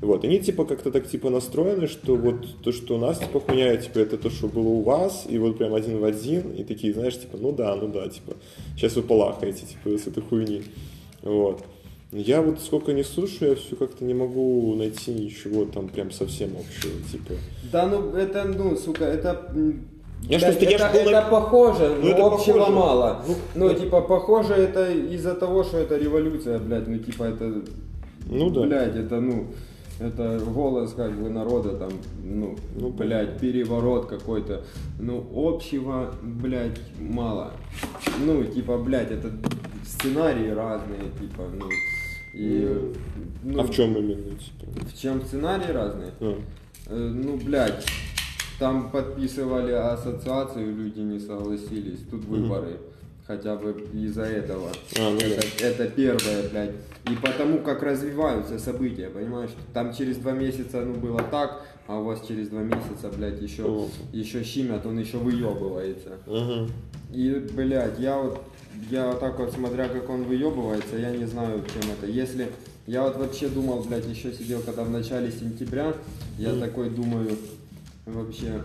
Вот, 0.00 0.24
они, 0.24 0.40
типа, 0.40 0.64
как-то 0.64 0.90
так, 0.90 1.06
типа, 1.06 1.30
настроены, 1.30 1.86
что 1.86 2.16
вот 2.16 2.62
то, 2.62 2.72
что 2.72 2.96
у 2.96 2.98
нас, 2.98 3.20
типа, 3.20 3.38
хуйня, 3.38 3.76
типа, 3.76 4.00
это 4.00 4.18
то, 4.18 4.30
что 4.30 4.48
было 4.48 4.68
у 4.68 4.82
вас, 4.82 4.95
и 5.28 5.38
вот 5.38 5.58
прям 5.58 5.74
один 5.74 5.98
в 5.98 6.04
один, 6.04 6.52
и 6.52 6.64
такие, 6.64 6.92
знаешь, 6.94 7.18
типа, 7.18 7.36
ну 7.40 7.52
да, 7.52 7.74
ну 7.76 7.88
да, 7.88 8.08
типа, 8.08 8.32
сейчас 8.76 8.96
вы 8.96 9.02
полахаете, 9.02 9.66
типа, 9.66 9.96
с 9.98 10.06
этой 10.06 10.22
хуйни. 10.22 10.62
Вот. 11.22 11.62
Я 12.12 12.40
вот 12.40 12.60
сколько 12.60 12.92
не 12.92 13.02
слушаю, 13.04 13.50
я 13.50 13.56
все 13.56 13.74
как-то 13.76 14.04
не 14.04 14.14
могу 14.14 14.74
найти 14.76 15.10
ничего 15.12 15.64
там 15.64 15.88
прям 15.88 16.10
совсем 16.12 16.50
общего, 16.56 16.92
типа. 17.10 17.34
Да, 17.72 17.86
ну, 17.86 18.12
это, 18.16 18.44
ну, 18.44 18.76
сука, 18.76 19.04
это... 19.04 19.50
Я 20.28 20.38
ж 20.38 20.42
блядь, 20.42 20.58
просто- 20.58 20.70
я 20.70 20.76
это, 20.90 21.10
это 21.10 21.26
похоже, 21.30 21.96
Ну, 22.00 22.02
но 22.02 22.08
это 22.08 22.26
общего 22.26 22.58
похоже. 22.58 22.72
мало. 22.76 23.22
Ну, 23.28 23.34
Ну, 23.54 23.68
да. 23.68 23.74
типа, 23.74 24.00
похоже 24.02 24.54
это 24.54 24.90
из-за 24.92 25.34
того, 25.34 25.64
что 25.64 25.78
это 25.78 25.96
революция, 25.98 26.58
блядь, 26.58 26.86
ну, 26.88 26.98
типа, 26.98 27.24
это... 27.24 27.62
Ну 28.28 28.50
да. 28.50 28.62
Блядь, 28.62 28.96
это, 28.96 29.20
ну, 29.20 29.46
это 29.98 30.38
голос, 30.38 30.92
как 30.92 31.12
бы, 31.12 31.30
народа, 31.30 31.76
там, 31.76 31.90
ну, 32.22 32.56
Ну, 32.74 32.90
блядь, 32.90 33.38
переворот 33.40 34.06
какой-то. 34.06 34.64
Ну, 34.98 35.26
общего, 35.34 36.14
блядь, 36.22 36.80
мало. 36.98 37.52
Ну, 38.24 38.44
типа, 38.44 38.78
блядь, 38.78 39.10
это 39.10 39.30
сценарии 39.84 40.50
разные, 40.50 41.10
типа, 41.18 41.42
ну, 41.58 41.68
и... 42.34 42.92
ну, 43.42 43.60
а 43.60 43.64
в 43.64 43.70
чем 43.70 43.96
именно, 43.96 44.36
типа? 44.36 44.86
В 44.86 44.98
чем 44.98 45.22
сценарии 45.22 45.72
разные? 45.72 46.10
А. 46.20 46.38
Э, 46.88 46.96
Ну, 46.96 47.38
блядь, 47.38 47.86
там 48.58 48.90
подписывали 48.90 49.72
ассоциацию, 49.72 50.74
люди 50.76 51.00
не 51.00 51.18
согласились. 51.18 52.00
Тут 52.10 52.24
выборы. 52.24 52.78
Хотя 53.26 53.56
бы 53.56 53.72
из-за 53.92 54.22
этого. 54.22 54.70
А, 54.98 55.10
ну 55.10 55.18
это, 55.18 55.64
это 55.64 55.88
первое, 55.88 56.48
блядь. 56.48 56.70
И 57.10 57.16
потому 57.16 57.58
как 57.58 57.82
развиваются 57.82 58.58
события, 58.58 59.08
понимаешь? 59.08 59.50
Там 59.74 59.92
через 59.92 60.18
два 60.18 60.32
месяца, 60.32 60.80
ну, 60.80 60.94
было 60.94 61.20
так, 61.22 61.64
а 61.88 61.98
у 61.98 62.04
вас 62.04 62.24
через 62.26 62.48
два 62.48 62.62
месяца, 62.62 63.10
блядь, 63.16 63.40
еще, 63.40 63.64
О. 63.64 63.88
еще 64.12 64.44
щимят, 64.44 64.86
он 64.86 64.98
еще 64.98 65.18
выебывается. 65.18 66.18
Ага. 66.26 66.68
И, 67.12 67.46
блядь, 67.52 67.98
я 67.98 68.16
вот, 68.18 68.42
я 68.90 69.08
вот 69.08 69.20
так 69.20 69.38
вот, 69.38 69.52
смотря 69.52 69.88
как 69.88 70.08
он 70.08 70.24
выебывается, 70.24 70.96
я 70.96 71.10
не 71.10 71.24
знаю, 71.26 71.64
чем 71.72 71.90
это. 71.92 72.10
Если, 72.10 72.48
я 72.86 73.02
вот 73.02 73.16
вообще 73.16 73.48
думал, 73.48 73.82
блядь, 73.84 74.06
еще 74.06 74.32
сидел, 74.32 74.60
когда 74.62 74.82
в 74.84 74.90
начале 74.90 75.30
сентября, 75.30 75.94
я 76.38 76.54
такой 76.54 76.90
думаю, 76.90 77.36
вообще, 78.04 78.62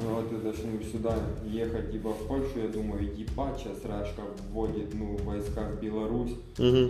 вот 0.00 0.32
это 0.32 0.52
ж, 0.52 0.56
ну, 0.64 0.80
сюда 0.92 1.14
ехать, 1.44 1.92
типа, 1.92 2.10
в 2.10 2.26
Польшу, 2.28 2.60
я 2.62 2.68
думаю, 2.68 3.02
ебать, 3.16 3.58
сейчас 3.58 3.84
Рашка 3.84 4.22
вводит, 4.52 4.94
ну, 4.94 5.16
войска 5.24 5.62
в 5.62 5.82
Беларусь, 5.82 6.32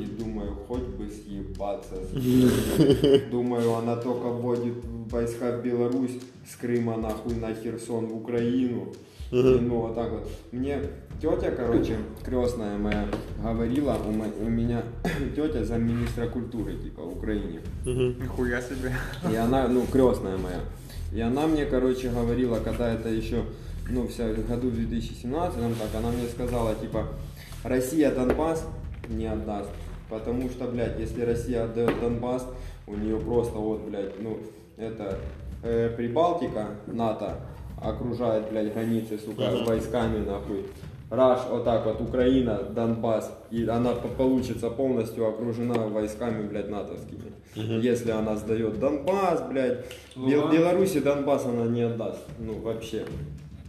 и 0.03 0.05
думаю, 0.19 0.53
хоть 0.69 0.83
бы 0.97 1.09
съебаться. 1.09 1.95
Думаю, 3.31 3.75
она 3.75 3.97
только 3.97 4.27
вводит 4.29 4.75
войска 5.11 5.57
в 5.57 5.63
Беларусь, 5.65 6.19
с 6.47 6.57
Крыма 6.57 6.97
нахуй 6.97 7.35
на 7.37 7.55
Херсон 7.55 8.07
в 8.07 8.17
Украину. 8.17 8.93
И, 9.31 9.37
ну, 9.61 9.81
вот 9.81 9.95
так 9.95 10.11
вот. 10.11 10.27
Мне 10.53 10.81
тетя, 11.21 11.51
короче, 11.51 11.97
крестная 12.25 12.79
моя, 12.79 13.07
говорила, 13.43 13.97
у, 14.07 14.11
мо- 14.11 14.33
у 14.41 14.49
меня 14.49 14.83
тетя 15.37 15.65
замминистра 15.65 16.27
культуры, 16.29 16.75
типа, 16.77 17.03
в 17.03 17.19
Украине. 17.19 17.61
Нихуя 18.23 18.63
себе. 18.63 18.93
И 19.31 19.37
она, 19.37 19.69
ну, 19.69 19.85
крестная 19.93 20.39
моя. 20.39 20.61
И 21.13 21.21
она 21.21 21.47
мне, 21.47 21.65
короче, 21.65 22.11
говорила, 22.11 22.59
когда 22.61 22.93
это 22.93 23.09
еще, 23.09 23.45
ну, 23.89 24.07
вся 24.09 24.29
году 24.33 24.69
в 24.69 24.75
2017, 24.75 25.59
так, 25.79 25.95
она 25.97 26.11
мне 26.11 26.27
сказала, 26.29 26.75
типа, 26.75 27.09
Россия 27.65 28.11
Донбасс 28.11 28.67
не 29.09 29.27
отдаст. 29.27 29.71
Потому 30.09 30.49
что, 30.49 30.67
блядь, 30.67 30.99
если 30.99 31.23
Россия 31.23 31.65
отдает 31.65 32.01
Донбасс, 32.01 32.47
у 32.87 32.95
нее 32.95 33.19
просто 33.19 33.59
вот, 33.59 33.83
блядь, 33.83 34.21
ну, 34.21 34.39
это 34.77 35.19
э, 35.63 35.93
Прибалтика, 35.97 36.69
НАТО, 36.87 37.37
окружает, 37.81 38.51
блядь, 38.51 38.73
границы, 38.73 39.19
сука, 39.19 39.51
войсками, 39.67 40.25
нахуй. 40.25 40.67
Раш, 41.11 41.41
вот 41.51 41.65
так 41.65 41.87
вот, 41.87 42.01
Украина, 42.03 42.59
Донбасс, 42.75 43.33
и 43.51 43.67
она 43.67 43.93
по- 43.95 44.09
получится 44.09 44.69
полностью 44.69 45.27
окружена 45.27 45.75
войсками, 45.87 46.47
блядь, 46.47 46.69
натовскими. 46.69 47.33
Если 47.81 48.11
она 48.11 48.37
сдает 48.37 48.79
Донбасс, 48.79 49.41
блядь, 49.51 49.87
Бел-. 50.17 50.51
Беларуси 50.53 51.01
Донбасс 51.01 51.47
она 51.47 51.65
не 51.65 51.83
отдаст, 51.83 52.21
ну, 52.39 52.59
вообще. 52.61 53.05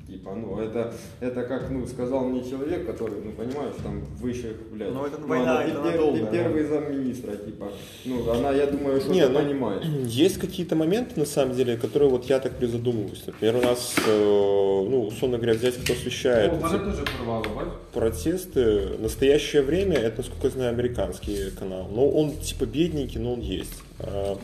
Типа, 0.10 0.34
ну, 0.34 0.60
это, 0.60 0.92
это 1.20 1.44
как, 1.44 1.70
ну, 1.70 1.86
сказал 1.86 2.26
мне 2.26 2.44
человек, 2.44 2.88
который, 2.88 3.22
ну, 3.24 3.32
понимаешь, 3.32 3.76
там, 3.84 4.02
выше, 4.20 4.56
блядь. 4.72 4.92
Ну, 4.92 5.06
это 5.06 5.18
война, 5.22 5.52
она 5.52 5.64
это 5.64 5.78
пер- 5.78 5.92
надолго. 5.92 6.26
Первый 6.32 6.64
замминистра, 6.64 7.36
типа. 7.36 7.72
Ну, 8.06 8.32
она, 8.32 8.52
я 8.52 8.66
думаю, 8.66 9.00
что 9.00 9.12
Не, 9.12 9.20
это 9.20 9.32
ну, 9.34 9.40
понимает. 9.40 9.84
Есть 10.06 10.40
какие-то 10.40 10.76
моменты, 10.76 11.20
на 11.20 11.26
самом 11.26 11.56
деле, 11.56 11.78
которые 11.78 12.10
вот 12.10 12.26
я 12.26 12.40
так 12.40 12.54
призадумываюсь. 12.54 13.24
Например, 13.28 13.58
у 13.58 13.62
нас, 13.62 13.96
э, 14.08 14.86
ну, 14.90 15.06
условно 15.08 15.38
говоря, 15.38 15.54
взять, 15.54 15.76
кто 15.76 15.94
освещает 15.94 16.52
О, 16.52 16.56
эти 16.56 16.96
теж 16.96 17.18
порвало, 17.18 17.44
протесты. 17.94 18.98
Настоящее 18.98 19.62
время, 19.62 19.98
это, 19.98 20.18
насколько 20.18 20.48
я 20.48 20.52
знаю, 20.52 20.70
американский 20.70 21.52
канал. 21.52 21.88
Но 21.94 22.10
он 22.10 22.32
типа 22.38 22.66
бедненький, 22.66 23.20
но 23.20 23.34
он 23.34 23.42
есть. 23.42 23.84
А, 24.02 24.38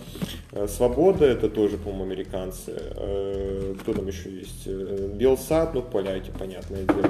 а, 0.51 0.67
Свобода, 0.67 1.25
это 1.25 1.50
тоже, 1.50 1.77
по-моему, 1.77 2.03
американцы. 2.05 2.74
Э, 2.75 3.75
Кто 3.81 3.93
там 3.93 4.07
еще 4.07 4.29
есть? 4.29 4.63
Э, 4.65 5.09
Белсат, 5.13 5.74
ну, 5.74 5.81
поляки, 5.81 6.31
понятное 6.38 6.83
дело. 6.83 7.09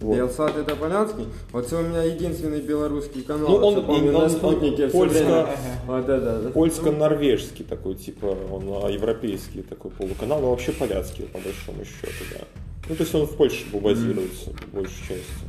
Вот. 0.00 0.16
Белсат 0.16 0.56
это 0.56 0.76
полянский. 0.76 1.24
Вот 1.52 1.72
у 1.72 1.76
меня 1.80 2.02
единственный 2.02 2.60
белорусский 2.60 3.22
канал. 3.22 3.48
Ну, 3.48 3.66
он- 3.66 3.84
помню, 3.86 4.14
он- 4.14 4.22
на 4.24 4.28
спутнике 4.28 4.88
польско-. 4.88 5.48
Вот 5.86 6.08
это. 6.08 6.40
да. 6.42 6.50
Польско-норвежский 6.50 7.64
такой, 7.64 7.94
типа, 7.94 8.26
он 8.52 8.64
а, 8.84 8.88
европейский 8.90 9.62
такой 9.62 9.90
полуканал, 9.92 10.40
но 10.40 10.50
вообще 10.50 10.72
поляцкий, 10.72 11.24
по 11.24 11.38
большому 11.38 11.84
счету, 11.84 12.24
да. 12.32 12.44
Ну, 12.88 12.94
то 12.94 13.02
есть 13.02 13.14
он 13.14 13.26
в 13.26 13.36
Польше 13.36 13.64
базируется, 13.72 14.50
большей 14.72 14.98
частью. 15.00 15.48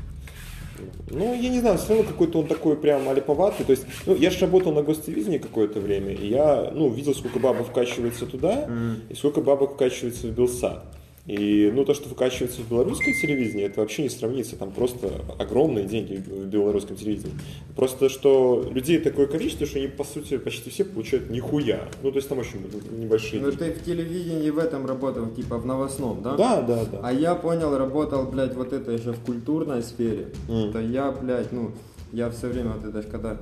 Ну, 1.09 1.33
я 1.33 1.49
не 1.49 1.59
знаю, 1.59 1.77
все 1.77 1.95
равно 1.95 2.03
какой-то 2.03 2.39
он 2.39 2.47
такой 2.47 2.75
прям 2.75 3.07
алиповатый. 3.09 3.65
То 3.65 3.71
есть, 3.71 3.85
ну, 4.05 4.15
я 4.15 4.29
же 4.29 4.39
работал 4.39 4.71
на 4.73 4.83
гостелевидении 4.83 5.37
какое-то 5.37 5.79
время, 5.79 6.13
и 6.13 6.27
я, 6.27 6.71
ну, 6.73 6.89
видел, 6.89 7.13
сколько 7.13 7.39
бабок 7.39 7.67
вкачивается 7.67 8.25
туда, 8.25 8.67
и 9.09 9.13
сколько 9.15 9.41
бабок 9.41 9.73
вкачивается 9.73 10.27
в 10.27 10.31
Белсат. 10.31 10.83
И, 11.27 11.69
ну, 11.75 11.83
то, 11.83 11.93
что 11.93 12.07
выкачивается 12.07 12.61
в 12.61 12.69
белорусское 12.69 13.13
телевидение, 13.13 13.65
это 13.65 13.81
вообще 13.81 14.03
не 14.03 14.09
сравнится. 14.09 14.55
Там 14.55 14.71
просто 14.71 15.11
огромные 15.37 15.85
деньги 15.85 16.23
в 16.25 16.45
белорусском 16.45 16.95
телевидении. 16.95 17.35
Просто, 17.75 18.07
что 18.07 18.65
людей 18.71 18.97
такое 18.99 19.27
количество, 19.27 19.67
что 19.67 19.77
они, 19.77 19.89
по 19.89 20.05
сути, 20.05 20.37
почти 20.37 20.69
все 20.69 20.85
получают 20.85 21.29
нихуя. 21.29 21.89
Ну, 22.01 22.11
то 22.11 22.17
есть 22.17 22.29
там 22.29 22.39
очень 22.39 22.61
небольшие 22.97 23.41
Ну 23.41 23.51
ты 23.51 23.73
в 23.73 23.83
телевидении 23.83 24.49
в 24.49 24.57
этом 24.57 24.85
работал, 24.85 25.27
типа 25.27 25.57
в 25.57 25.65
новостном, 25.65 26.21
да? 26.23 26.37
Да, 26.37 26.61
да, 26.61 26.85
да. 26.85 27.01
А 27.03 27.11
я 27.11 27.35
понял, 27.35 27.77
работал, 27.77 28.25
блядь, 28.25 28.55
вот 28.55 28.71
это 28.71 28.91
еще 28.91 29.11
в 29.11 29.19
культурной 29.19 29.83
сфере. 29.83 30.27
М. 30.47 30.71
То 30.71 30.79
я, 30.79 31.11
блядь, 31.11 31.51
ну, 31.51 31.71
я 32.13 32.29
все 32.29 32.47
время 32.47 32.71
вот 32.71 32.85
это 32.85 33.05
когда... 33.05 33.37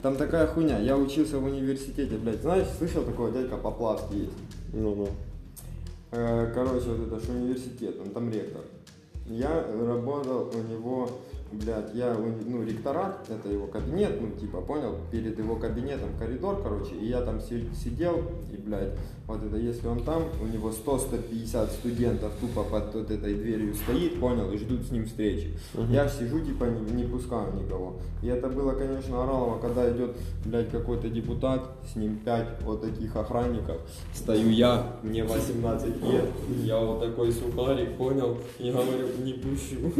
Там 0.00 0.14
такая 0.14 0.46
хуйня, 0.46 0.78
я 0.78 0.96
учился 0.96 1.38
в 1.40 1.44
университете, 1.44 2.16
блядь, 2.22 2.42
знаешь, 2.42 2.68
слышал 2.78 3.02
такого 3.02 3.32
дядька 3.32 3.56
Поплавский 3.56 4.20
есть? 4.20 4.32
Ну, 4.72 4.94
ну. 4.94 5.04
Э, 5.04 5.35
Короче, 6.54 6.88
вот 6.90 7.06
это 7.06 7.20
ж 7.20 7.28
университет, 7.28 7.96
он 8.00 8.10
там 8.10 8.30
ректор. 8.30 8.62
Я 9.26 9.66
работал 9.86 10.50
у 10.54 10.72
него, 10.72 11.10
блядь, 11.52 11.94
я, 11.94 12.14
ну, 12.14 12.64
ректорат, 12.64 13.28
это 13.28 13.48
его 13.50 13.66
кабинет, 13.66 14.18
ну, 14.20 14.30
типа, 14.30 14.62
понял, 14.62 14.96
перед 15.10 15.36
его 15.38 15.56
кабинетом 15.56 16.10
коридор, 16.18 16.62
короче, 16.62 16.94
и 16.94 17.06
я 17.06 17.20
там 17.20 17.40
си- 17.40 17.68
сидел, 17.74 18.22
и, 18.50 18.56
блядь, 18.56 18.96
вот 19.28 19.42
это, 19.42 19.56
если 19.56 19.88
он 19.88 20.04
там, 20.04 20.22
у 20.40 20.46
него 20.46 20.70
100-150 20.70 21.70
студентов 21.72 22.32
тупо 22.40 22.62
под 22.62 22.94
вот 22.94 23.10
этой 23.10 23.34
дверью 23.34 23.74
стоит, 23.74 24.20
понял, 24.20 24.52
и 24.52 24.56
ждут 24.56 24.86
с 24.86 24.92
ним 24.92 25.06
встречи. 25.06 25.58
Я 25.90 26.08
сижу, 26.08 26.38
типа, 26.40 26.64
не, 26.64 27.02
не 27.02 27.04
пускаю 27.08 27.52
никого. 27.54 27.96
И 28.22 28.28
это 28.28 28.48
было, 28.48 28.72
конечно, 28.72 29.24
оралово, 29.24 29.58
когда 29.58 29.90
идет, 29.90 30.16
блядь, 30.44 30.70
какой-то 30.70 31.08
депутат, 31.08 31.62
с 31.92 31.96
ним 31.96 32.18
5 32.24 32.46
вот 32.62 32.82
таких 32.82 33.16
охранников, 33.16 33.78
стою 34.14 34.48
я, 34.50 34.96
мне 35.02 35.24
18 35.24 35.86
лет, 36.04 36.26
я 36.62 36.78
вот 36.78 37.00
такой 37.00 37.32
сухарик, 37.32 37.96
понял, 37.96 38.38
и 38.60 38.70
говорю, 38.70 39.08
не 39.24 39.32
пущу. 39.32 39.92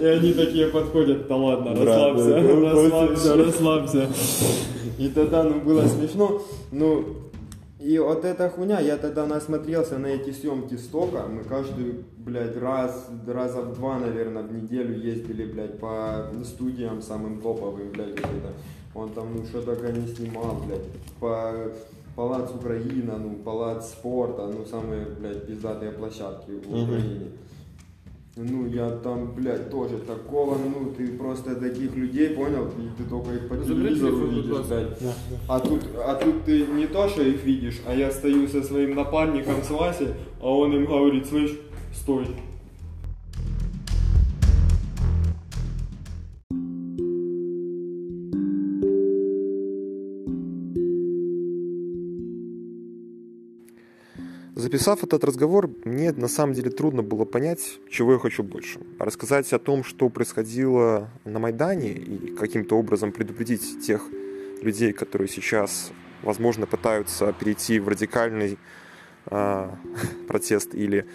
И 0.00 0.04
они 0.04 0.32
такие 0.32 0.68
подходят, 0.68 1.26
да 1.26 1.36
ладно, 1.36 1.74
расслабься, 1.74 2.40
ну, 2.40 2.64
расслабься, 2.64 3.36
расслабься. 3.36 4.08
И 4.96 5.08
тогда, 5.08 5.42
ну, 5.42 5.60
было 5.60 5.88
смешно, 5.88 6.40
ну, 6.70 7.29
И 7.80 7.98
вот 7.98 8.26
эта 8.26 8.50
хуйня, 8.50 8.78
я 8.80 8.98
тогда 8.98 9.24
насмотрелся 9.24 9.96
на 9.96 10.08
эти 10.08 10.32
съемки 10.32 10.76
стока, 10.76 11.26
мы 11.26 11.44
каждый, 11.44 12.04
блядь, 12.18 12.54
раз, 12.58 13.08
раза 13.26 13.62
в 13.62 13.74
два, 13.74 13.98
наверное, 13.98 14.42
в 14.42 14.52
неделю 14.52 14.98
ездили, 14.98 15.50
блядь, 15.50 15.78
по 15.78 16.26
студиям 16.44 17.00
самым 17.00 17.40
топовым, 17.40 17.90
блядь, 17.90 18.16
какой-то. 18.16 18.52
Он 18.94 19.08
там, 19.10 19.34
ну, 19.34 19.44
что 19.46 19.62
только 19.62 19.92
не 19.92 20.06
снимал, 20.06 20.60
блядь, 20.66 20.84
по 21.20 21.72
Палац 22.14 22.50
Украина, 22.50 23.16
ну, 23.16 23.36
Палац 23.36 23.86
спорта, 23.86 24.46
ну, 24.46 24.66
самые, 24.66 25.06
блядь, 25.06 25.46
пиздатые 25.46 25.92
площадки 25.92 26.50
в. 26.50 26.82
Украине. 26.84 27.28
Ну, 28.36 28.66
я 28.68 28.90
там, 28.90 29.32
блядь, 29.34 29.70
тоже 29.70 29.98
такого, 29.98 30.56
ну, 30.56 30.92
ты 30.96 31.08
просто 31.18 31.56
таких 31.56 31.94
людей, 31.96 32.30
понял, 32.30 32.68
и 32.68 32.88
ты 32.96 33.08
только 33.08 33.32
их 33.34 33.48
по 33.48 33.56
телевизору 33.56 34.16
видишь, 34.26 34.44
будь 34.44 34.58
ласка. 34.58 34.74
блядь. 35.00 35.14
А 35.48 35.60
тут, 35.60 35.80
а 35.96 36.14
тут 36.14 36.44
ты 36.44 36.64
не 36.66 36.86
то, 36.86 37.08
что 37.08 37.22
их 37.22 37.42
видишь, 37.44 37.80
а 37.86 37.94
я 37.94 38.10
стою 38.10 38.46
со 38.48 38.62
своим 38.62 38.94
напарником 38.94 39.56
с 39.62 39.70
Васей, 39.70 40.08
а 40.40 40.48
он 40.48 40.72
им 40.72 40.86
говорит, 40.86 41.26
слышь, 41.26 41.58
стой. 41.92 42.28
Записав 54.60 55.02
этот 55.02 55.24
разговор, 55.24 55.70
мне 55.86 56.12
на 56.12 56.28
самом 56.28 56.52
деле 56.52 56.70
трудно 56.70 57.02
было 57.02 57.24
понять, 57.24 57.78
чего 57.88 58.12
я 58.12 58.18
хочу 58.18 58.42
больше. 58.42 58.78
Рассказать 58.98 59.50
о 59.54 59.58
том, 59.58 59.82
что 59.82 60.10
происходило 60.10 61.08
на 61.24 61.38
Майдане 61.38 61.92
и 61.92 62.34
каким-то 62.36 62.76
образом 62.76 63.10
предупредить 63.10 63.80
тех 63.80 64.02
людей, 64.60 64.92
которые 64.92 65.28
сейчас, 65.28 65.92
возможно, 66.22 66.66
пытаются 66.66 67.32
перейти 67.32 67.80
в 67.80 67.88
радикальный 67.88 68.58
а, 69.24 69.78
протест 70.28 70.74
или 70.74 71.06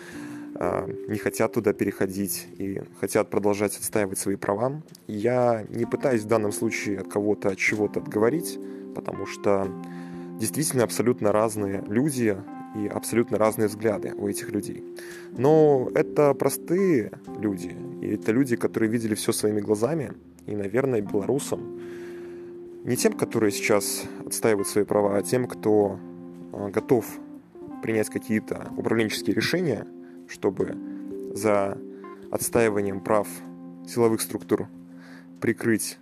а, 0.55 0.89
не 1.07 1.19
хотят 1.19 1.53
туда 1.53 1.71
переходить 1.73 2.47
и 2.57 2.81
хотят 2.99 3.29
продолжать 3.29 3.77
отстаивать 3.77 4.17
свои 4.17 4.37
права. 4.37 4.81
Я 5.05 5.67
не 5.69 5.85
пытаюсь 5.85 6.23
в 6.23 6.27
данном 6.27 6.51
случае 6.51 7.01
от 7.01 7.09
кого-то 7.09 7.49
от 7.49 7.59
чего-то 7.59 7.99
отговорить, 7.99 8.57
потому 8.95 9.27
что 9.27 9.69
действительно 10.39 10.83
абсолютно 10.83 11.31
разные 11.31 11.83
люди 11.87 12.35
и 12.75 12.87
абсолютно 12.87 13.37
разные 13.37 13.67
взгляды 13.67 14.13
у 14.15 14.27
этих 14.27 14.51
людей. 14.51 14.83
Но 15.31 15.89
это 15.95 16.33
простые 16.33 17.11
люди, 17.39 17.75
и 18.01 18.07
это 18.07 18.31
люди, 18.31 18.55
которые 18.55 18.89
видели 18.89 19.15
все 19.15 19.31
своими 19.31 19.61
глазами, 19.61 20.13
и, 20.45 20.55
наверное, 20.55 21.01
белорусам, 21.01 21.79
не 22.83 22.95
тем, 22.95 23.13
которые 23.13 23.51
сейчас 23.51 24.03
отстаивают 24.25 24.67
свои 24.67 24.83
права, 24.83 25.17
а 25.17 25.23
тем, 25.23 25.47
кто 25.47 25.99
а, 26.53 26.69
готов 26.69 27.05
принять 27.81 28.09
какие-то 28.09 28.71
управленческие 28.77 29.35
решения, 29.35 29.87
чтобы 30.27 30.75
за 31.33 31.77
отстаиванием 32.29 32.99
прав 32.99 33.27
силовых 33.87 34.21
структур 34.21 34.67
прикрыть 35.41 35.97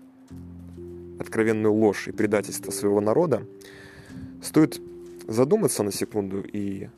откровенную 1.19 1.73
ложь 1.73 2.07
и 2.07 2.11
предательство 2.11 2.71
своего 2.71 2.99
народа, 2.99 3.47
стоит 4.41 4.81
задуматься 5.27 5.83
на 5.83 5.91
секунду 5.91 6.41
и 6.41 6.89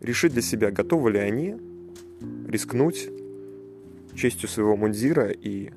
решить 0.00 0.32
для 0.32 0.42
себя, 0.42 0.70
готовы 0.70 1.12
ли 1.12 1.18
они 1.18 1.56
рискнуть 2.48 3.08
честью 4.14 4.48
своего 4.48 4.76
мундира 4.76 5.30
и 5.30 5.70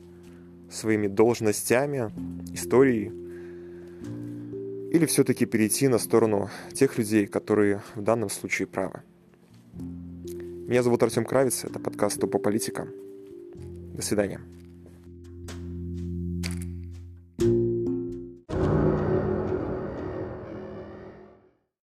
своими 0.69 1.07
должностями, 1.07 2.11
историей, 2.53 3.11
или 4.91 5.05
все-таки 5.05 5.45
перейти 5.45 5.87
на 5.87 5.97
сторону 5.97 6.49
тех 6.73 6.97
людей, 6.97 7.27
которые 7.27 7.81
в 7.95 8.01
данном 8.01 8.29
случае 8.29 8.67
правы. 8.67 9.01
Меня 9.73 10.83
зовут 10.83 11.03
Артем 11.03 11.25
Кравец, 11.25 11.65
это 11.65 11.79
подкаст 11.79 12.19
«Тупо 12.19 12.39
политика». 12.39 12.87
До 13.93 14.01
свидания. 14.01 14.41